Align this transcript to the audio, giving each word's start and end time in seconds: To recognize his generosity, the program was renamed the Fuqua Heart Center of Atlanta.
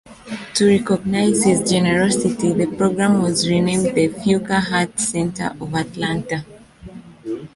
To 0.55 0.65
recognize 0.67 1.43
his 1.43 1.69
generosity, 1.69 2.53
the 2.53 2.65
program 2.75 3.21
was 3.21 3.47
renamed 3.47 3.85
the 3.95 4.07
Fuqua 4.09 4.59
Heart 4.59 4.99
Center 4.99 5.55
of 5.61 5.75
Atlanta. 5.75 6.43